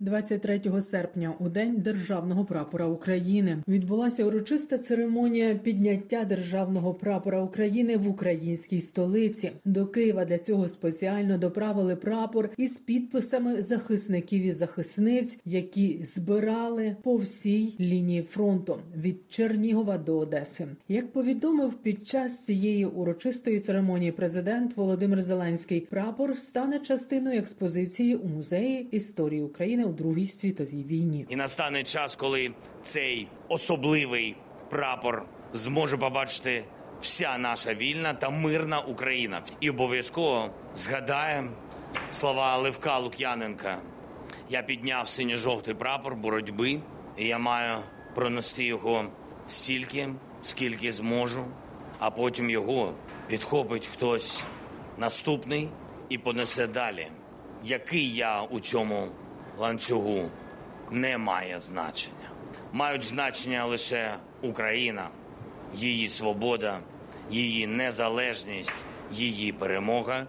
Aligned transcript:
23 0.00 0.80
серпня, 0.82 1.34
у 1.38 1.48
день 1.48 1.76
державного 1.76 2.44
прапора 2.44 2.86
України, 2.86 3.58
відбулася 3.68 4.24
урочиста 4.24 4.78
церемонія 4.78 5.54
підняття 5.54 6.24
державного 6.24 6.94
прапора 6.94 7.42
України 7.42 7.96
в 7.96 8.08
українській 8.08 8.80
столиці. 8.80 9.52
До 9.64 9.86
Києва 9.86 10.24
для 10.24 10.38
цього 10.38 10.68
спеціально 10.68 11.38
доправили 11.38 11.96
прапор 11.96 12.50
із 12.56 12.76
підписами 12.76 13.62
захисників 13.62 14.42
і 14.42 14.52
захисниць, 14.52 15.38
які 15.44 16.00
збирали 16.04 16.96
по 17.02 17.16
всій 17.16 17.76
лінії 17.80 18.22
фронту 18.22 18.78
від 18.96 19.16
Чернігова 19.28 19.98
до 19.98 20.18
Одеси. 20.18 20.66
Як 20.88 21.12
повідомив 21.12 21.74
під 21.74 22.08
час 22.08 22.44
цієї 22.44 22.86
урочистої 22.86 23.60
церемонії 23.60 24.12
президент 24.12 24.76
Володимир 24.76 25.22
Зеленський, 25.22 25.80
прапор 25.80 26.38
стане 26.38 26.78
частиною 26.78 27.38
експозиції 27.38 28.14
у 28.14 28.28
музеї 28.28 28.88
історії 28.90 29.42
України 29.42 29.85
у 29.86 29.92
Другій 29.92 30.26
світовій 30.26 30.82
війні. 30.82 31.26
І 31.28 31.36
настане 31.36 31.84
час, 31.84 32.16
коли 32.16 32.52
цей 32.82 33.28
особливий 33.48 34.36
прапор 34.70 35.26
зможе 35.52 35.96
побачити 35.96 36.64
вся 37.00 37.38
наша 37.38 37.74
вільна 37.74 38.14
та 38.14 38.30
мирна 38.30 38.80
Україна. 38.80 39.42
І 39.60 39.70
обов'язково 39.70 40.50
згадаємо 40.74 41.50
слова 42.10 42.56
Левка 42.56 42.98
Лук'яненка. 42.98 43.78
Я 44.50 44.62
підняв 44.62 45.08
синьо-жовтий 45.08 45.74
прапор 45.74 46.14
боротьби, 46.14 46.80
і 47.16 47.26
я 47.26 47.38
маю 47.38 47.76
пронести 48.14 48.64
його 48.64 49.04
стільки, 49.46 50.08
скільки 50.42 50.92
зможу, 50.92 51.44
а 51.98 52.10
потім 52.10 52.50
його 52.50 52.94
підхопить 53.28 53.86
хтось 53.86 54.42
наступний 54.98 55.68
і 56.08 56.18
понесе 56.18 56.66
далі. 56.66 57.06
Який 57.64 58.14
я 58.14 58.42
у 58.42 58.60
цьому 58.60 59.08
ланцюгу 59.58 60.30
не 60.90 61.18
має 61.18 61.60
значення. 61.60 62.30
Мають 62.72 63.04
значення 63.04 63.64
лише 63.64 64.14
Україна, 64.42 65.08
її 65.74 66.08
свобода, 66.08 66.78
її 67.30 67.66
незалежність, 67.66 68.86
її 69.12 69.52
перемога, 69.52 70.26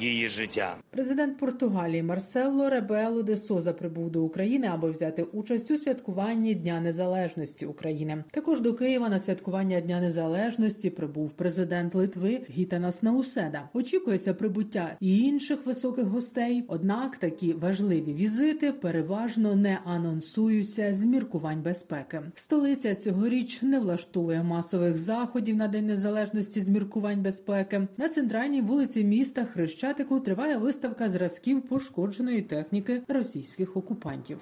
її 0.00 0.28
життя. 0.28 0.76
Президент 0.90 1.38
Португалії 1.38 2.02
Марсело 2.02 2.70
Ребело 2.70 3.22
де 3.22 3.36
Соза 3.36 3.72
прибув 3.72 4.10
до 4.10 4.22
України, 4.22 4.70
аби 4.72 4.90
взяти 4.90 5.22
участь 5.22 5.70
у 5.70 5.78
святкуванні 5.78 6.54
Дня 6.54 6.80
Незалежності 6.80 7.66
України. 7.66 8.24
Також 8.30 8.60
до 8.60 8.74
Києва 8.74 9.08
на 9.08 9.18
святкування 9.18 9.80
Дня 9.80 10.00
Незалежності 10.00 10.90
прибув 10.90 11.30
президент 11.30 11.94
Литви 11.94 12.40
Гітанас 12.50 13.02
Науседа. 13.02 13.68
Очікується 13.74 14.34
прибуття 14.34 14.96
і 15.00 15.18
інших 15.18 15.66
високих 15.66 16.04
гостей. 16.04 16.64
Однак 16.68 17.16
такі 17.16 17.52
важливі 17.52 18.14
візити 18.14 18.72
переважно 18.72 19.56
не 19.56 19.78
анонсуються 19.84 20.94
з 20.94 21.04
міркувань 21.04 21.62
безпеки. 21.62 22.20
Столиця 22.34 22.94
цьогоріч 22.94 23.62
не 23.62 23.80
влаштовує 23.80 24.42
масових 24.42 24.96
заходів 24.96 25.56
на 25.56 25.68
День 25.68 25.86
Незалежності 25.86 26.60
з 26.60 26.68
міркувань 26.68 27.22
безпеки. 27.22 27.88
На 27.96 28.08
центральній 28.08 28.60
вулиці 28.60 29.04
міста 29.04 29.44
Хрещатику 29.86 30.20
триває 30.20 30.56
виставка 30.56 31.08
зразків 31.10 31.62
пошкодженої 31.62 32.42
техніки 32.42 33.02
російських 33.08 33.76
окупантів. 33.76 34.38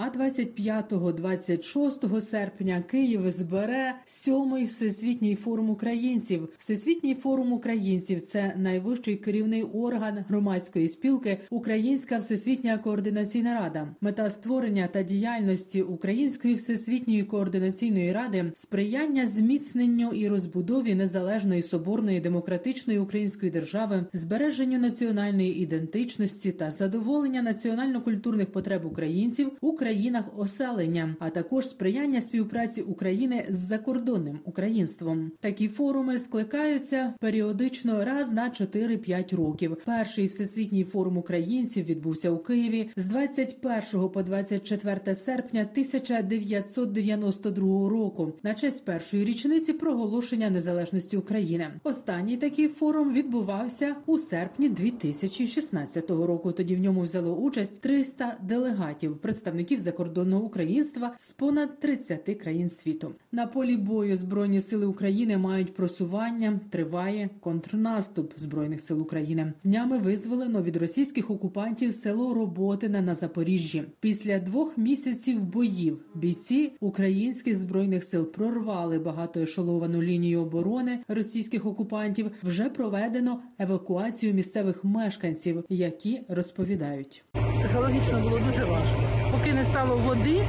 А 0.00 0.10
25-26 0.10 2.20
серпня 2.20 2.82
Київ 2.90 3.30
збере 3.30 3.94
сьомий 4.06 4.64
всесвітній 4.64 5.34
форум 5.34 5.70
українців. 5.70 6.48
Всесвітній 6.58 7.14
форум 7.14 7.52
українців 7.52 8.20
це 8.20 8.54
найвищий 8.56 9.16
керівний 9.16 9.62
орган 9.62 10.24
громадської 10.28 10.88
спілки 10.88 11.38
Українська 11.50 12.18
всесвітня 12.18 12.78
координаційна 12.78 13.60
рада. 13.60 13.88
Мета 14.00 14.30
створення 14.30 14.86
та 14.86 15.02
діяльності 15.02 15.82
Української 15.82 16.54
всесвітньої 16.54 17.22
координаційної 17.22 18.12
ради 18.12 18.52
сприяння 18.54 19.26
зміцненню 19.26 20.10
і 20.10 20.28
розбудові 20.28 20.94
незалежної 20.94 21.62
соборної 21.62 22.20
демократичної 22.20 22.98
української 22.98 23.52
держави, 23.52 24.06
збереженню 24.12 24.78
національної 24.78 25.62
ідентичності 25.62 26.52
та 26.52 26.70
задоволення 26.70 27.42
національно-культурних 27.42 28.52
потреб 28.52 28.84
українців 28.84 29.52
у 29.60 29.72
країнах 29.88 30.24
оселення, 30.38 31.16
а 31.18 31.30
також 31.30 31.68
сприяння 31.68 32.20
співпраці 32.20 32.82
України 32.82 33.46
з 33.50 33.58
закордонним 33.58 34.40
українством. 34.44 35.32
Такі 35.40 35.68
форуми 35.68 36.18
скликаються 36.18 37.14
періодично 37.20 38.04
раз 38.04 38.32
на 38.32 38.50
4-5 38.50 39.36
років. 39.36 39.76
Перший 39.84 40.26
всесвітній 40.26 40.84
форум 40.84 41.18
українців 41.18 41.84
відбувся 41.84 42.30
у 42.30 42.38
Києві 42.38 42.90
з 42.96 43.04
21 43.04 44.08
по 44.08 44.22
24 44.22 45.14
серпня 45.14 45.60
1992 45.60 47.88
року 47.88 48.32
на 48.42 48.54
честь 48.54 48.84
першої 48.84 49.24
річниці 49.24 49.72
проголошення 49.72 50.50
незалежності 50.50 51.16
України. 51.16 51.66
Останній 51.84 52.36
такий 52.36 52.68
форум 52.68 53.12
відбувався 53.12 53.96
у 54.06 54.18
серпні 54.18 54.68
2016 54.68 56.10
року. 56.10 56.52
Тоді 56.52 56.76
в 56.76 56.80
ньому 56.80 57.00
взяло 57.00 57.36
участь 57.36 57.80
300 57.80 58.36
делегатів, 58.42 59.18
представників 59.18 59.77
закордонного 59.78 60.44
українства 60.44 61.14
з 61.18 61.32
понад 61.32 61.80
30 61.80 62.38
країн 62.42 62.68
світу. 62.68 63.14
На 63.32 63.46
полі 63.46 63.76
бою 63.76 64.16
збройні 64.16 64.60
сили 64.60 64.86
України 64.86 65.38
мають 65.38 65.74
просування. 65.74 66.60
Триває 66.70 67.30
контрнаступ 67.40 68.32
збройних 68.36 68.82
сил 68.82 69.02
України. 69.02 69.52
Днями 69.64 69.98
визволено 69.98 70.62
від 70.62 70.76
російських 70.76 71.30
окупантів 71.30 71.94
село 71.94 72.34
Роботине 72.34 73.02
на 73.02 73.14
Запоріжжі. 73.14 73.84
Після 74.00 74.38
двох 74.38 74.78
місяців 74.78 75.44
боїв 75.44 76.04
бійці 76.14 76.72
українських 76.80 77.56
збройних 77.56 78.04
сил 78.04 78.32
прорвали 78.32 78.98
багатоешеловану 78.98 80.02
лінію 80.02 80.42
оборони 80.42 80.98
російських 81.08 81.66
окупантів. 81.66 82.30
Вже 82.42 82.70
проведено 82.70 83.42
евакуацію 83.58 84.34
місцевих 84.34 84.84
мешканців, 84.84 85.64
які 85.68 86.20
розповідають. 86.28 87.24
Психологічно 87.58 88.20
було 88.20 88.38
дуже 88.38 88.64
важко. 88.64 89.17
Поки 89.32 89.52
не 89.52 89.64
стало 89.64 89.96
води 89.96 90.44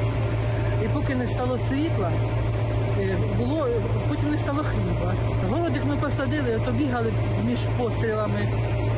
і 0.86 0.88
поки 0.94 1.16
не 1.16 1.28
стало 1.28 1.58
світла, 1.58 2.12
е, 3.00 3.18
було 3.38 3.68
потім 4.10 4.32
не 4.32 4.38
стало 4.38 4.64
хліба. 4.64 5.14
Городик 5.50 5.86
ми 5.86 5.96
посадили, 5.96 6.62
то 6.66 6.72
бігали 6.72 7.12
між 7.46 7.60
пострілами. 7.78 8.48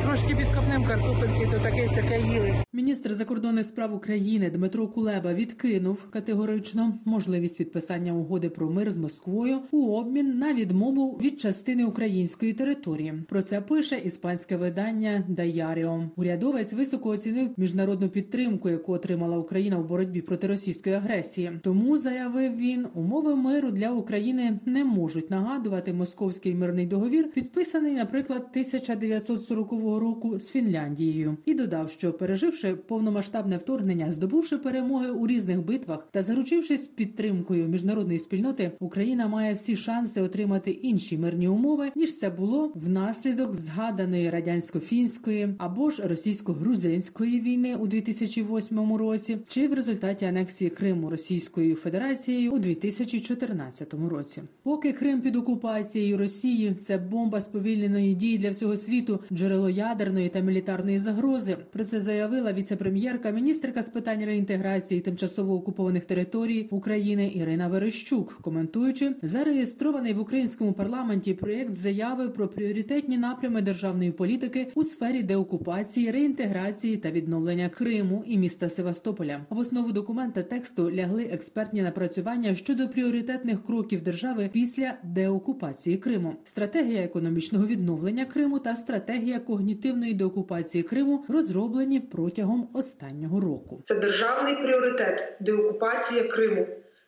Трошки 0.06 0.34
підкопнемо 0.34 0.86
картопельки, 0.86 1.48
то 1.50 1.58
таке 1.58 1.88
сяке 1.88 2.20
їли. 2.20 2.54
Міністр 2.74 3.14
закордонних 3.14 3.66
справ 3.66 3.94
України 3.94 4.50
Дмитро 4.50 4.88
Кулеба 4.88 5.34
відкинув 5.34 6.10
категорично 6.10 6.98
можливість 7.04 7.56
підписання 7.56 8.12
угоди 8.12 8.50
про 8.50 8.70
мир 8.70 8.90
з 8.90 8.98
Москвою 8.98 9.58
у 9.70 9.86
обмін 9.86 10.38
на 10.38 10.54
відмову 10.54 11.18
від 11.22 11.40
частини 11.40 11.84
української 11.84 12.52
території. 12.52 13.14
Про 13.28 13.42
це 13.42 13.60
пише 13.60 13.98
іспанське 13.98 14.56
видання 14.56 15.24
Дайаріо. 15.28 16.02
Урядовець 16.16 16.72
високо 16.72 17.08
оцінив 17.08 17.50
міжнародну 17.56 18.08
підтримку, 18.08 18.68
яку 18.70 18.92
отримала 18.92 19.38
Україна 19.38 19.78
в 19.78 19.88
боротьбі 19.88 20.20
проти 20.20 20.46
російської 20.46 20.94
агресії. 20.94 21.52
Тому 21.62 21.98
заявив 21.98 22.56
він, 22.56 22.86
умови 22.94 23.36
миру 23.36 23.70
для 23.70 23.90
України 23.90 24.60
не 24.66 24.84
можуть 24.84 25.30
нагадувати 25.30 25.92
московський 25.92 26.54
мирний 26.54 26.86
договір, 26.86 27.32
підписаний, 27.32 27.94
наприклад, 27.94 28.46
1940 28.50 29.72
року 29.72 30.40
з 30.40 30.50
Фінляндією, 30.50 31.36
і 31.44 31.54
додав, 31.54 31.90
що 31.90 32.12
переживши 32.12 32.61
повномасштабне 32.68 33.56
вторгнення, 33.56 34.12
здобувши 34.12 34.58
перемоги 34.58 35.10
у 35.10 35.26
різних 35.26 35.64
битвах 35.64 36.08
та 36.10 36.22
заручившись 36.22 36.86
підтримкою 36.86 37.68
міжнародної 37.68 38.18
спільноти, 38.18 38.72
Україна 38.80 39.28
має 39.28 39.54
всі 39.54 39.76
шанси 39.76 40.20
отримати 40.20 40.70
інші 40.70 41.18
мирні 41.18 41.48
умови 41.48 41.92
ніж 41.96 42.18
це 42.18 42.30
було 42.30 42.72
внаслідок 42.74 43.54
згаданої 43.54 44.30
радянсько-фінської 44.30 45.54
або 45.58 45.90
ж 45.90 46.02
російсько-грузинської 46.02 47.40
війни 47.40 47.76
у 47.76 47.86
2008 47.86 48.96
році, 48.96 49.38
чи 49.48 49.68
в 49.68 49.74
результаті 49.74 50.24
анексії 50.24 50.70
Криму 50.70 51.10
Російською 51.10 51.76
Федерацією 51.76 52.52
у 52.52 52.58
2014 52.58 53.94
році. 53.94 54.42
Поки 54.62 54.92
Крим 54.92 55.20
під 55.20 55.36
окупацією 55.36 56.18
Росії 56.18 56.74
це 56.74 56.98
бомба 56.98 57.40
сповільненої 57.40 58.14
дії 58.14 58.38
для 58.38 58.50
всього 58.50 58.76
світу, 58.76 59.20
джерело 59.32 59.70
ядерної 59.70 60.28
та 60.28 60.40
мілітарної 60.40 60.98
загрози. 60.98 61.56
Про 61.72 61.84
це 61.84 62.00
заявила 62.00 62.51
сказала 62.52 62.58
віце-прем'єрка, 62.58 63.30
міністерка 63.30 63.82
з 63.82 63.88
питань 63.88 64.24
реінтеграції 64.24 65.00
тимчасово 65.00 65.54
окупованих 65.54 66.04
територій 66.04 66.68
України 66.70 67.32
Ірина 67.34 67.68
Верещук, 67.68 68.38
коментуючи 68.42 69.14
зареєстрований 69.22 70.14
в 70.14 70.20
українському 70.20 70.72
парламенті 70.72 71.34
проєкт 71.34 71.74
заяви 71.74 72.28
про 72.28 72.48
пріоритетні 72.48 73.18
напрями 73.18 73.62
державної 73.62 74.12
політики 74.12 74.72
у 74.74 74.84
сфері 74.84 75.22
деокупації, 75.22 76.10
реінтеграції 76.10 76.96
та 76.96 77.10
відновлення 77.10 77.68
Криму 77.68 78.24
і 78.26 78.38
міста 78.38 78.68
Севастополя. 78.68 79.40
В 79.50 79.58
основу 79.58 79.92
документа 79.92 80.42
тексту 80.42 80.92
лягли 80.92 81.24
експертні 81.24 81.82
напрацювання 81.82 82.54
щодо 82.54 82.88
пріоритетних 82.88 83.64
кроків 83.66 84.02
держави 84.02 84.50
після 84.52 84.94
деокупації 85.04 85.96
Криму, 85.96 86.32
стратегія 86.44 87.02
економічного 87.02 87.66
відновлення 87.66 88.24
Криму 88.24 88.58
та 88.58 88.76
стратегія 88.76 89.38
когнітивної 89.38 90.14
деокупації 90.14 90.82
Криму 90.82 91.24
розроблені 91.28 92.00
протягом 92.00 92.41
останнього 92.74 93.40
року. 93.40 93.80
Це 93.84 93.94
державний 93.94 94.56
пріоритет 94.56 95.36
деокупація 95.40 96.22
Криму. 96.24 96.66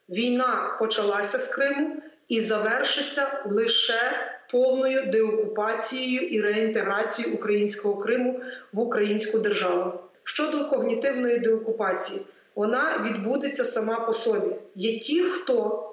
Війна 0.09 0.77
почалася 0.79 1.39
з 1.39 1.55
Криму 1.55 1.97
і 2.29 2.41
завершиться 2.41 3.45
лише 3.47 4.01
повною 4.51 5.07
деокупацією 5.07 6.21
і 6.21 6.41
реінтеграцією 6.41 7.35
українського 7.35 7.97
Криму 7.97 8.41
в 8.73 8.81
українську 8.81 9.39
державу. 9.39 9.93
Щодо 10.25 10.69
когнітивної 10.69 11.39
деокупації, 11.39 12.21
вона 12.55 13.05
відбудеться 13.07 13.65
сама 13.65 14.01
по 14.01 14.13
собі. 14.13 14.55
Є 14.75 14.99
ті, 14.99 15.21
хто 15.23 15.91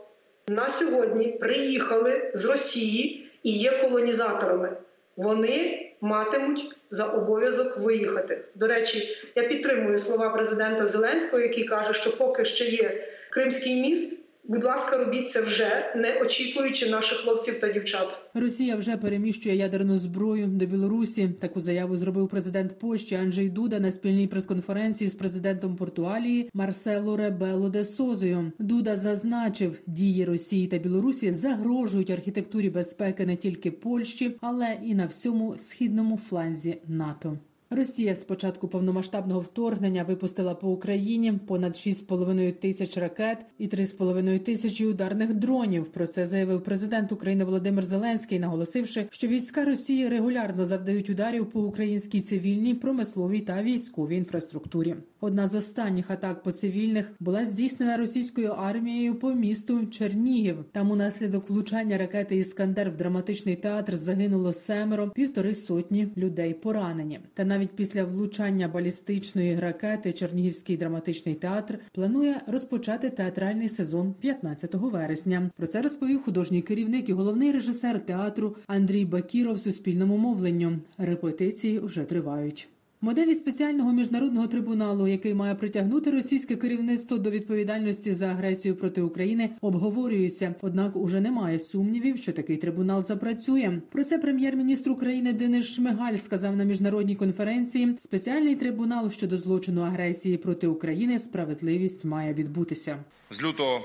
на 0.47 0.69
сьогодні 0.69 1.27
приїхали 1.27 2.31
з 2.33 2.45
Росії 2.45 3.29
і 3.43 3.51
є 3.51 3.71
колонізаторами. 3.71 4.77
Вони 5.17 5.90
матимуть 6.01 6.75
за 6.89 7.05
обов'язок 7.05 7.77
виїхати. 7.77 8.41
До 8.55 8.67
речі, 8.67 9.17
я 9.35 9.43
підтримую 9.43 9.99
слова 9.99 10.29
президента 10.29 10.85
Зеленського, 10.85 11.41
який 11.43 11.63
каже, 11.63 11.93
що 11.93 12.17
поки 12.17 12.45
ще 12.45 12.65
є 12.65 13.07
Кримський 13.29 13.81
міст. 13.81 14.20
Будь 14.43 14.63
ласка, 14.63 14.97
робіть 14.97 15.29
це 15.29 15.41
вже 15.41 15.93
не 15.95 16.21
очікуючи 16.21 16.89
наших 16.89 17.17
хлопців 17.17 17.59
та 17.59 17.71
дівчат. 17.71 18.07
Росія 18.33 18.75
вже 18.75 18.97
переміщує 18.97 19.55
ядерну 19.55 19.97
зброю 19.97 20.47
до 20.47 20.65
Білорусі. 20.65 21.29
Таку 21.39 21.61
заяву 21.61 21.97
зробив 21.97 22.27
президент 22.27 22.79
Польщі 22.79 23.15
Анджей 23.15 23.49
Дуда 23.49 23.79
на 23.79 23.91
спільній 23.91 24.27
прес-конференції 24.27 25.09
з 25.09 25.15
президентом 25.15 25.75
Португалії 25.75 26.49
Марсело 26.53 27.17
Ребело 27.17 27.69
де 27.69 27.85
Созою. 27.85 28.51
Дуда 28.59 28.97
зазначив, 28.97 29.79
дії 29.87 30.25
Росії 30.25 30.67
та 30.67 30.77
Білорусі 30.77 31.31
загрожують 31.31 32.09
архітектурі 32.09 32.69
безпеки 32.69 33.25
не 33.25 33.35
тільки 33.35 33.71
Польщі, 33.71 34.37
але 34.41 34.77
і 34.83 34.95
на 34.95 35.05
всьому 35.05 35.55
східному 35.57 36.19
фланзі 36.29 36.77
НАТО. 36.87 37.37
Росія 37.73 38.15
з 38.15 38.23
початку 38.23 38.67
повномасштабного 38.67 39.39
вторгнення 39.39 40.03
випустила 40.03 40.55
по 40.55 40.69
Україні 40.71 41.33
понад 41.47 41.73
6,5 41.73 42.51
тисяч 42.51 42.97
ракет 42.97 43.45
і 43.57 43.67
3,5 43.67 44.39
тисячі 44.39 44.85
ударних 44.85 45.33
дронів. 45.33 45.85
Про 45.85 46.07
це 46.07 46.25
заявив 46.25 46.63
президент 46.63 47.11
України 47.11 47.43
Володимир 47.43 47.85
Зеленський, 47.85 48.39
наголосивши, 48.39 49.07
що 49.11 49.27
війська 49.27 49.65
Росії 49.65 50.09
регулярно 50.09 50.65
завдають 50.65 51.09
ударів 51.09 51.49
по 51.49 51.61
українській 51.61 52.21
цивільній, 52.21 52.73
промисловій 52.73 53.39
та 53.39 53.63
військовій 53.63 54.15
інфраструктурі. 54.15 54.95
Одна 55.21 55.47
з 55.47 55.55
останніх 55.55 56.11
атак 56.11 56.43
по 56.43 56.51
цивільних 56.51 57.11
була 57.19 57.45
здійснена 57.45 57.97
російською 57.97 58.51
армією 58.51 59.15
по 59.15 59.33
місту 59.33 59.85
Чернігів. 59.85 60.65
Там 60.71 60.91
унаслідок 60.91 61.49
влучання 61.49 61.97
ракети 61.97 62.37
Іскандер 62.37 62.89
в 62.89 62.97
драматичний 62.97 63.55
театр 63.55 63.97
загинуло 63.97 64.53
семеро, 64.53 65.09
півтори 65.09 65.55
сотні 65.55 66.07
людей 66.17 66.53
поранені. 66.53 67.19
Та 67.33 67.45
навіть 67.45 67.60
після 67.69 68.03
влучання 68.03 68.67
балістичної 68.67 69.59
ракети 69.59 70.13
Чернігівський 70.13 70.77
драматичний 70.77 71.35
театр 71.35 71.79
планує 71.91 72.41
розпочати 72.47 73.09
театральний 73.09 73.69
сезон 73.69 74.13
15 74.19 74.75
вересня. 74.75 75.49
Про 75.57 75.67
це 75.67 75.81
розповів 75.81 76.23
художній 76.23 76.61
керівник 76.61 77.09
і 77.09 77.13
головний 77.13 77.51
режисер 77.51 78.05
театру 78.05 78.55
Андрій 78.67 79.05
Бакіров 79.05 79.59
Суспільному 79.59 80.17
мовленню. 80.17 80.79
Репетиції 80.97 81.79
вже 81.79 82.03
тривають. 82.03 82.69
Моделі 83.03 83.35
спеціального 83.35 83.93
міжнародного 83.93 84.47
трибуналу, 84.47 85.07
який 85.07 85.33
має 85.33 85.55
притягнути 85.55 86.11
російське 86.11 86.55
керівництво 86.55 87.17
до 87.17 87.29
відповідальності 87.29 88.13
за 88.13 88.25
агресію 88.25 88.75
проти 88.75 89.01
України, 89.01 89.49
обговорюються. 89.61 90.55
Однак 90.61 90.95
уже 90.95 91.21
немає 91.21 91.59
сумнівів, 91.59 92.17
що 92.17 92.33
такий 92.33 92.57
трибунал 92.57 93.03
запрацює. 93.03 93.81
Про 93.91 94.03
це 94.03 94.17
прем'єр-міністр 94.17 94.89
України 94.91 95.33
Денис 95.33 95.65
Шмигаль 95.65 96.15
сказав 96.15 96.55
на 96.55 96.63
міжнародній 96.63 97.15
конференції. 97.15 97.95
Спеціальний 97.99 98.55
трибунал 98.55 99.11
щодо 99.11 99.37
злочину 99.37 99.81
агресії 99.81 100.37
проти 100.37 100.67
України 100.67 101.19
справедливість 101.19 102.05
має 102.05 102.33
відбутися. 102.33 102.97
З 103.31 103.43
лютого 103.43 103.81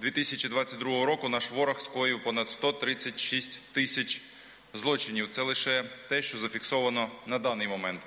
2022 0.00 1.04
року 1.04 1.28
наш 1.28 1.52
ворог 1.52 1.80
скоїв 1.80 2.24
понад 2.24 2.50
136 2.50 3.72
тисяч 3.72 4.22
злочинів. 4.74 5.28
Це 5.30 5.42
лише 5.42 5.84
те, 6.08 6.22
що 6.22 6.38
зафіксовано 6.38 7.08
на 7.26 7.38
даний 7.38 7.68
момент. 7.68 8.00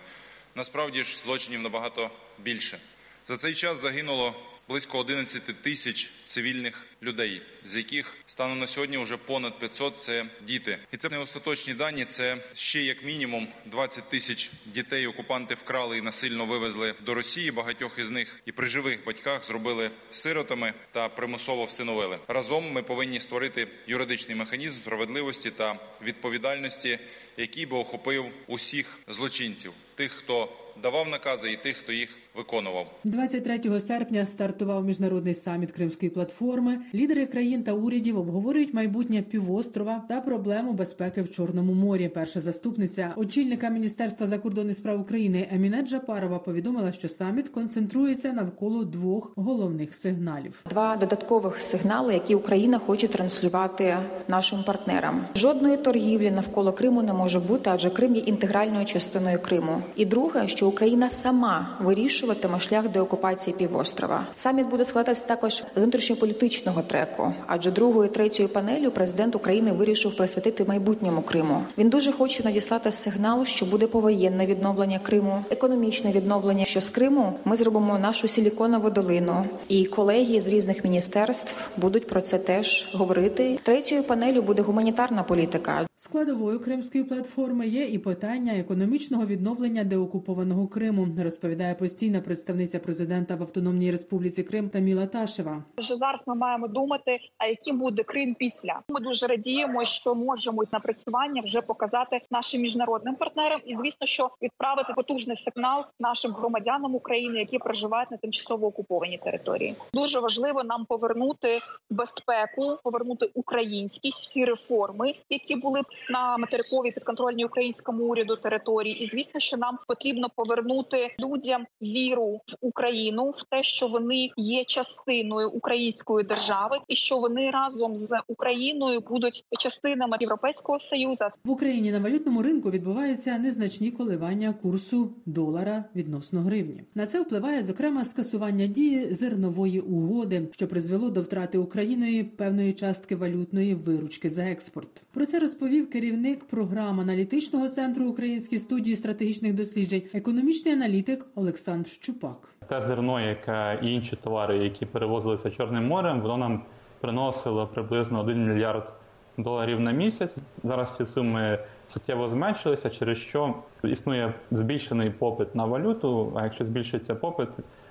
Насправді 0.56 1.04
ж 1.04 1.18
злочинів 1.18 1.62
набагато 1.62 2.10
більше. 2.40 2.80
За 3.28 3.38
цей 3.38 3.54
час 3.56 3.78
загинуло 3.78 4.36
близько 4.68 4.98
11 5.00 5.62
тисяч 5.62 6.10
цивільних 6.26 6.86
людей, 7.02 7.42
з 7.66 7.76
яких 7.78 8.18
станом 8.26 8.60
на 8.60 8.68
сьогодні 8.68 8.98
вже 8.98 9.18
понад 9.18 9.60
500– 9.60 9.98
це 10.00 10.26
діти. 10.42 10.78
І 10.92 10.98
це 10.98 11.10
не 11.10 11.18
остаточні 11.18 11.74
дані. 11.74 12.06
Це 12.06 12.38
ще 12.56 12.82
як 12.82 13.04
мінімум 13.04 13.48
20 13.66 14.10
тисяч 14.10 14.52
дітей. 14.66 15.08
Окупанти 15.08 15.56
вкрали 15.56 15.98
і 15.98 16.02
насильно 16.02 16.46
вивезли 16.46 16.96
до 17.02 17.14
Росії. 17.14 17.52
Багатьох 17.52 18.00
із 18.00 18.10
них 18.10 18.40
і 18.46 18.52
при 18.52 18.68
живих 18.68 19.06
батьках 19.06 19.46
зробили 19.46 19.92
сиротами 20.10 20.74
та 20.92 21.10
примусово 21.10 21.66
всиновили. 21.66 22.18
Разом 22.28 22.72
ми 22.72 22.84
повинні 22.84 23.20
створити 23.20 23.68
юридичний 23.88 24.38
механізм 24.38 24.78
справедливості 24.78 25.52
та 25.52 25.80
відповідальності, 26.02 27.00
який 27.38 27.66
би 27.66 27.78
охопив 27.78 28.26
усіх 28.48 29.00
злочинців, 29.08 29.74
тих, 29.96 30.12
хто 30.12 30.58
давав 30.82 31.10
накази, 31.10 31.52
і 31.52 31.58
тих, 31.58 31.78
хто 31.78 31.92
їх 31.94 32.10
виконував. 32.38 32.86
23 33.04 33.80
серпня 33.80 34.26
стартував 34.26 34.86
міжнародний 34.86 35.34
саміт 35.34 35.72
Кримської 35.72 36.10
платформи. 36.10 36.78
Лідери 36.94 37.26
країн 37.26 37.64
та 37.64 37.74
урядів 37.74 38.20
обговорюють 38.20 38.74
майбутнє 38.74 39.22
півострова 39.22 40.04
та 40.10 40.22
проблему 40.22 40.74
безпеки 40.74 41.22
в 41.22 41.32
Чорному 41.32 41.74
морі. 41.74 42.10
Перша 42.10 42.42
заступниця 42.42 43.14
очільника 43.16 43.70
міністерства 43.70 44.28
закордонних 44.28 44.78
справ 44.78 45.02
України 45.02 45.48
Еміне 45.52 45.82
Джапарова 45.82 46.40
повідомила, 46.40 46.92
що 46.92 47.10
саміт 47.10 47.50
концентрується 47.50 48.34
навколо 48.34 48.86
двох 48.86 49.32
головних 49.36 49.96
сигналів. 49.96 50.64
Два 50.70 50.98
додаткових 50.98 51.62
сигнали, 51.62 52.14
які 52.14 52.36
Україна 52.36 52.80
хоче 52.80 53.08
транслювати 53.08 53.98
нашим 54.28 54.64
партнерам. 54.64 55.26
Жодної 55.36 55.78
торгівлі 55.78 56.32
навколо 56.32 56.74
Криму 56.74 57.02
не 57.02 57.14
може 57.14 57.40
бути, 57.40 57.70
адже 57.74 57.90
Крим 57.90 58.16
є 58.16 58.22
інтегральною 58.22 58.86
частиною 58.86 59.40
Криму. 59.40 59.82
І 59.96 60.06
друге, 60.06 60.48
що 60.48 60.68
Україна 60.68 61.10
сама 61.10 61.78
вирішуватиме 62.26 62.60
шлях 62.60 62.90
деокупації 62.90 63.56
півострова. 63.58 64.28
Саміт 64.36 64.68
буде 64.70 64.86
складатися 64.86 65.28
також 65.28 65.54
з 65.54 65.64
внутрішньополітичного 65.76 66.82
треку, 66.82 67.34
адже 67.48 67.72
другою 67.72 68.10
третьою 68.10 68.50
панелю 68.50 68.92
президент 68.92 69.36
України 69.36 69.72
вирішив 69.72 70.18
присвятити 70.18 70.66
майбутньому 70.68 71.22
Криму. 71.22 71.64
Він 71.78 71.90
дуже 71.90 72.12
хоче 72.12 72.44
надіслати 72.44 72.92
сигнал, 72.92 73.46
що 73.46 73.66
буде 73.66 73.88
повоєнне 73.88 74.46
відновлення 74.46 75.00
Криму, 75.00 75.46
економічне 75.50 76.12
відновлення. 76.12 76.66
Що 76.66 76.82
з 76.82 76.90
Криму 76.90 77.34
ми 77.46 77.56
зробимо 77.56 78.00
нашу 78.00 78.28
силіконову 78.28 78.90
долину, 78.90 79.46
і 79.68 79.86
колеги 79.86 80.42
з 80.42 80.48
різних 80.48 80.84
міністерств 80.84 81.70
будуть 81.78 82.08
про 82.08 82.22
це 82.22 82.38
теж 82.38 82.90
говорити. 82.94 83.60
Третьою 83.64 84.04
панелю 84.04 84.42
буде 84.42 84.62
гуманітарна 84.62 85.24
політика. 85.24 85.86
Складовою 85.98 86.60
кримської 86.60 87.04
платформи 87.04 87.68
є 87.68 87.84
і 87.84 87.98
питання 87.98 88.54
економічного 88.54 89.26
відновлення 89.26 89.84
деокупованого 89.84 90.68
Криму, 90.68 91.08
розповідає 91.24 91.76
постійна 92.16 92.36
представниця 92.36 92.80
президента 92.80 93.36
в 93.36 93.42
Автономній 93.42 93.92
Республіці 93.92 94.44
Крим 94.44 94.70
Таміла 94.70 95.06
Ташева. 95.08 95.64
Вже 95.78 95.96
зараз 95.96 96.24
ми 96.28 96.36
маємо 96.36 96.68
думати, 96.68 97.20
а 97.38 97.48
яким 97.48 97.80
буде 97.80 98.04
Крим 98.04 98.36
після. 98.36 98.82
Ми 98.90 99.00
дуже 99.00 99.28
радіємо, 99.28 99.86
що 99.86 100.16
можемо 100.16 100.64
напрацювання 100.74 101.42
вже 101.42 101.62
показати 101.62 102.22
нашим 102.32 102.62
міжнародним 102.62 103.16
партнерам, 103.16 103.62
і 103.66 103.76
звісно, 103.78 104.08
що 104.08 104.30
відправити 104.42 104.94
потужний 104.96 105.38
сигнал 105.38 105.86
нашим 106.00 106.32
громадянам 106.32 106.96
України, 106.96 107.40
які 107.40 107.58
проживають 107.58 108.12
на 108.12 108.18
тимчасово 108.18 108.68
окупованій 108.68 109.18
території. 109.18 109.76
Дуже 109.94 110.20
важливо 110.20 110.64
нам 110.64 110.86
повернути 110.86 111.60
безпеку, 111.90 112.78
повернути 112.84 113.30
українськість, 113.34 114.24
всі 114.24 114.46
реформи, 114.46 115.14
які 115.30 115.56
були 115.56 115.82
на 116.10 116.38
материковій 116.38 116.92
підконтрольній 116.92 117.46
українському 117.46 118.04
уряду 118.04 118.36
території. 118.36 119.04
І 119.04 119.10
звісно, 119.12 119.40
що 119.40 119.58
нам 119.58 119.78
потрібно 119.88 120.28
повернути 120.36 121.16
людям 121.20 121.66
віру 121.82 122.05
в 122.14 122.40
Україну 122.62 123.30
в 123.30 123.44
те, 123.44 123.64
що 123.64 123.88
вони 123.88 124.30
є 124.38 124.64
частиною 124.64 125.50
української 125.50 126.26
держави, 126.26 126.78
і 126.88 126.96
що 126.96 127.18
вони 127.18 127.52
разом 127.52 127.98
з 127.98 128.20
Україною 128.28 129.00
будуть 129.00 129.46
частинами 129.60 130.18
Європейського 130.20 130.80
союзу. 130.80 131.26
В 131.44 131.50
Україні 131.52 131.92
на 131.92 132.00
валютному 132.00 132.42
ринку 132.42 132.72
відбуваються 132.72 133.38
незначні 133.38 133.92
коливання 133.92 134.54
курсу 134.54 135.14
долара 135.26 135.86
відносно 135.96 136.42
гривні. 136.42 136.84
На 136.96 137.08
це 137.08 137.22
впливає 137.22 137.64
зокрема 137.64 138.06
скасування 138.06 138.68
дії 138.68 139.14
зернової 139.14 139.80
угоди, 139.80 140.48
що 140.52 140.68
призвело 140.68 141.10
до 141.10 141.22
втрати 141.22 141.58
Україною 141.58 142.26
певної 142.26 142.74
частки 142.74 143.16
валютної 143.16 143.76
виручки 143.76 144.30
за 144.30 144.44
експорт. 144.44 144.90
Про 145.14 145.26
це 145.26 145.40
розповів 145.40 145.90
керівник 145.90 146.44
програм 146.44 147.00
аналітичного 147.00 147.70
центру 147.70 148.10
Української 148.10 148.60
студії 148.60 148.96
стратегічних 148.96 149.54
досліджень, 149.54 150.04
економічний 150.14 150.74
аналітик 150.74 151.26
Олександр 151.36 151.85
Щупак. 151.86 152.38
Те 152.68 152.82
зерно, 152.82 153.22
яке 153.22 153.80
і 153.82 153.94
інші 153.94 154.16
товари, 154.16 154.58
які 154.58 154.86
перевозилися 154.86 155.52
Чорним 155.52 155.88
морем, 155.88 156.22
воно 156.22 156.38
нам 156.38 156.62
приносило 157.02 157.68
приблизно 157.68 158.20
1 158.20 158.48
мільярд 158.48 158.94
доларів 159.38 159.80
на 159.80 159.92
місяць. 159.92 160.38
Зараз 160.64 160.98
ці 160.98 161.06
суми 161.06 161.60
суттєво 161.90 162.30
зменшилися, 162.30 162.90
через 162.90 163.18
що 163.18 163.56
існує 163.84 164.34
збільшений 164.52 165.10
попит 165.10 165.56
на 165.56 165.66
валюту. 165.66 166.34
А 166.36 166.44
якщо 166.44 166.66
збільшується 166.66 167.16
попит, 167.16 167.50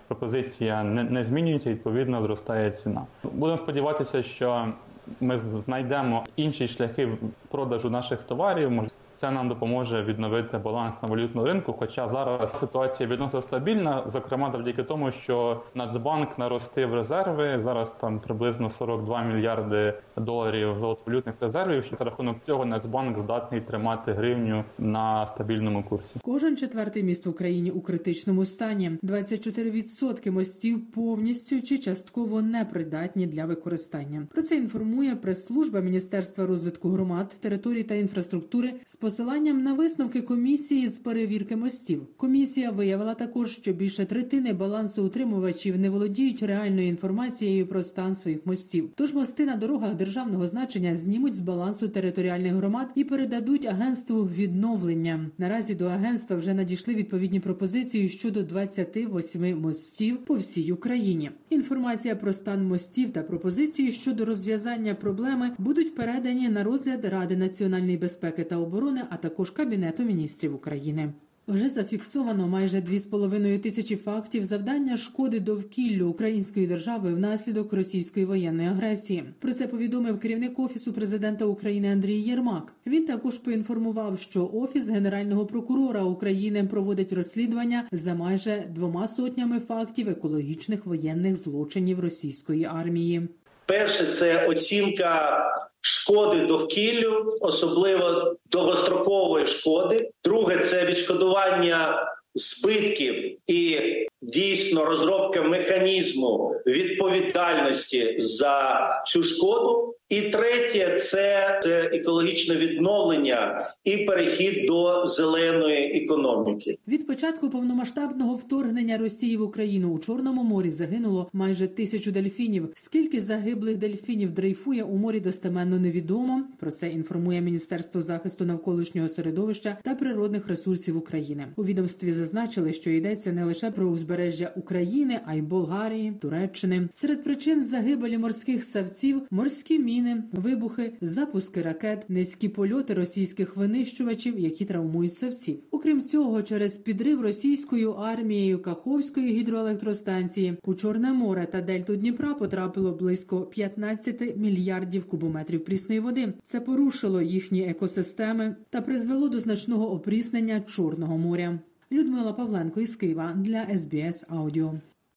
пропозиція 0.08 0.82
не, 0.82 1.04
не 1.04 1.24
змінюється, 1.24 1.70
відповідно 1.70 2.22
зростає 2.22 2.70
ціна. 2.70 3.06
Будемо 3.22 3.58
сподіватися, 3.58 4.22
що 4.22 4.72
ми 5.20 5.38
знайдемо 5.38 6.24
інші 6.36 6.68
шляхи 6.68 7.18
продажу 7.48 7.90
наших 7.90 8.22
товарів. 8.22 8.90
Це 9.16 9.30
нам 9.30 9.48
допоможе 9.48 10.02
відновити 10.02 10.58
баланс 10.58 10.94
на 11.02 11.08
валютному 11.08 11.46
ринку. 11.46 11.72
Хоча 11.72 12.08
зараз 12.08 12.58
ситуація 12.58 13.08
відносно 13.08 13.42
стабільна, 13.42 14.04
зокрема 14.06 14.50
завдяки 14.52 14.82
тому, 14.82 15.12
що 15.12 15.62
Нацбанк 15.74 16.38
наростив 16.38 16.94
резерви. 16.94 17.60
Зараз 17.64 17.92
там 18.00 18.20
приблизно 18.20 18.70
42 18.70 19.22
мільярди 19.22 19.94
доларів 20.16 20.78
золотовалютних 20.78 21.34
резервів. 21.40 21.84
І 21.92 21.94
за 21.94 22.04
рахунок 22.04 22.36
цього 22.42 22.64
Нацбанк 22.64 23.18
здатний 23.18 23.60
тримати 23.60 24.12
гривню 24.12 24.64
на 24.78 25.26
стабільному 25.26 25.84
курсі. 25.84 26.14
Кожен 26.22 26.56
четвертий 26.56 27.02
міст 27.02 27.26
в 27.26 27.30
Україні 27.30 27.70
у 27.70 27.80
критичному 27.80 28.44
стані. 28.44 28.90
24% 29.02 30.30
мостів 30.30 30.90
повністю 30.90 31.62
чи 31.62 31.78
частково 31.78 32.42
непридатні 32.42 33.26
для 33.26 33.44
використання. 33.44 34.26
Про 34.30 34.42
це 34.42 34.56
інформує 34.56 35.16
прес-служба 35.16 35.80
Міністерства 35.80 36.46
розвитку 36.46 36.88
громад, 36.88 37.36
територій 37.40 37.82
та 37.82 37.94
інфраструктури 37.94 38.72
з 38.86 38.96
посиланням 39.04 39.62
на 39.62 39.72
висновки 39.72 40.22
комісії 40.22 40.88
з 40.88 40.96
перевірки 40.96 41.56
мостів. 41.56 42.02
Комісія 42.16 42.70
виявила 42.70 43.14
також, 43.14 43.50
що 43.50 43.72
більше 43.72 44.04
третини 44.04 44.52
балансоутримувачів 44.52 45.78
не 45.78 45.90
володіють 45.90 46.42
реальною 46.42 46.88
інформацією 46.88 47.66
про 47.66 47.82
стан 47.82 48.14
своїх 48.14 48.46
мостів. 48.46 48.90
Тож 48.94 49.14
мости 49.14 49.44
на 49.44 49.56
дорогах 49.56 49.94
державного 49.94 50.48
значення 50.48 50.96
знімуть 50.96 51.34
з 51.34 51.40
балансу 51.40 51.88
територіальних 51.88 52.54
громад 52.54 52.90
і 52.94 53.04
передадуть 53.04 53.66
агентству 53.66 54.22
відновлення. 54.22 55.30
Наразі 55.38 55.74
до 55.74 55.86
агентства 55.86 56.36
вже 56.36 56.54
надійшли 56.54 56.94
відповідні 56.94 57.40
пропозиції 57.40 58.08
щодо 58.08 58.42
28 58.42 59.60
мостів 59.60 60.16
по 60.16 60.34
всій 60.34 60.72
Україні. 60.72 61.30
Інформація 61.50 62.16
про 62.16 62.32
стан 62.32 62.66
мостів 62.66 63.10
та 63.10 63.22
пропозиції 63.22 63.92
щодо 63.92 64.24
розв'язання 64.24 64.94
проблеми 64.94 65.50
будуть 65.58 65.94
передані 65.94 66.48
на 66.48 66.64
розгляд 66.64 67.04
Ради 67.04 67.36
національної 67.36 67.96
безпеки 67.96 68.44
та 68.44 68.56
оборони, 68.56 68.93
а 69.10 69.16
також 69.16 69.50
Кабінету 69.50 70.02
міністрів 70.02 70.54
України. 70.54 71.12
Вже 71.48 71.68
зафіксовано 71.68 72.48
майже 72.48 72.76
2,5 72.76 73.58
тисячі 73.58 73.96
фактів 73.96 74.44
завдання 74.44 74.96
шкоди 74.96 75.40
довкіллю 75.40 76.08
української 76.08 76.66
держави 76.66 77.14
внаслідок 77.14 77.72
російської 77.72 78.26
воєнної 78.26 78.68
агресії. 78.68 79.24
Про 79.40 79.52
це 79.52 79.66
повідомив 79.66 80.20
керівник 80.20 80.58
офісу 80.58 80.92
президента 80.92 81.44
України 81.44 81.92
Андрій 81.92 82.20
Єрмак. 82.20 82.72
Він 82.86 83.06
також 83.06 83.38
поінформував, 83.38 84.18
що 84.20 84.50
офіс 84.52 84.88
генерального 84.88 85.46
прокурора 85.46 86.02
України 86.02 86.64
проводить 86.64 87.12
розслідування 87.12 87.88
за 87.92 88.14
майже 88.14 88.64
двома 88.70 89.08
сотнями 89.08 89.60
фактів 89.60 90.08
екологічних 90.08 90.86
воєнних 90.86 91.36
злочинів 91.36 92.00
російської 92.00 92.64
армії. 92.64 93.28
Перше 93.66 94.04
це 94.04 94.46
оцінка 94.46 95.40
шкоди 95.86 96.46
довкіллю, 96.46 97.38
особливо 97.40 98.36
довгострокової 98.50 99.46
шкоди. 99.46 100.10
Друге 100.24 100.58
це 100.58 100.86
відшкодування 100.86 102.06
збитків 102.34 103.38
і 103.46 103.80
дійсно 104.24 104.84
розробка 104.84 105.42
механізму 105.42 106.54
відповідальності 106.66 108.16
за 108.18 108.88
цю 109.06 109.22
шкоду. 109.22 109.94
І 110.08 110.20
третє 110.20 110.98
це, 111.00 111.60
це 111.62 111.90
екологічне 111.92 112.56
відновлення 112.56 113.70
і 113.84 113.96
перехід 113.96 114.66
до 114.66 115.06
зеленої 115.06 116.02
економіки. 116.02 116.78
Від 116.88 117.06
початку 117.06 117.50
повномасштабного 117.50 118.34
вторгнення 118.34 118.98
Росії 118.98 119.36
в 119.36 119.42
Україну 119.42 119.90
у 119.92 119.98
Чорному 119.98 120.42
морі 120.42 120.70
загинуло 120.70 121.28
майже 121.32 121.68
тисячу 121.68 122.12
дельфінів. 122.12 122.68
Скільки 122.74 123.20
загиблих 123.20 123.76
дельфінів 123.76 124.30
дрейфує 124.30 124.82
у 124.82 124.96
морі 124.96 125.20
достеменно 125.20 125.78
невідомо. 125.78 126.44
Про 126.60 126.70
це 126.70 126.88
інформує 126.88 127.40
Міністерство 127.40 128.02
захисту 128.02 128.44
навколишнього 128.44 129.08
середовища 129.08 129.78
та 129.82 129.94
природних 129.94 130.48
ресурсів 130.48 130.96
України. 130.96 131.46
У 131.56 131.64
відомстві 131.64 132.12
зазначили, 132.12 132.72
що 132.72 132.90
йдеться 132.90 133.32
не 133.32 133.44
лише 133.44 133.70
про 133.70 133.86
узбережжя 133.86 134.13
України, 134.56 135.20
а 135.26 135.34
й 135.34 135.42
Болгарії, 135.42 136.12
Туреччини. 136.20 136.88
Серед 136.92 137.24
причин 137.24 137.64
загибелі 137.64 138.18
морських 138.18 138.64
савців 138.64 139.22
морські 139.30 139.78
міни, 139.78 140.22
вибухи, 140.32 140.92
запуски 141.00 141.62
ракет, 141.62 142.10
низькі 142.10 142.48
польоти 142.48 142.94
російських 142.94 143.56
винищувачів, 143.56 144.38
які 144.38 144.64
травмують 144.64 145.14
савців. 145.14 145.58
Окрім 145.70 146.02
цього, 146.02 146.42
через 146.42 146.76
підрив 146.76 147.20
російською 147.20 147.92
армією 147.92 148.62
Каховської 148.62 149.32
гідроелектростанції 149.32 150.56
у 150.64 150.74
Чорне 150.74 151.12
море 151.12 151.46
та 151.52 151.60
Дельту 151.60 151.96
Дніпра 151.96 152.34
потрапило 152.34 152.92
близько 152.92 153.40
15 153.40 154.36
мільярдів 154.36 155.04
кубометрів 155.06 155.64
прісної 155.64 156.00
води. 156.00 156.32
Це 156.42 156.60
порушило 156.60 157.22
їхні 157.22 157.62
екосистеми 157.62 158.56
та 158.70 158.80
призвело 158.80 159.28
до 159.28 159.40
значного 159.40 159.92
опріснення 159.92 160.60
Чорного 160.60 161.18
моря. 161.18 161.58
Людмила 161.92 162.32
Павленко 162.32 162.80
із 162.80 162.96
Києва 162.96 163.32
для 163.36 163.64
SBS 163.64 164.24
Аудіо. 164.28 164.74